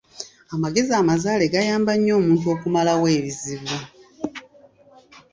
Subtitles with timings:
[0.53, 3.77] Amagezi amazaale gayamba nnyo omuntu okumalawo ebizibu.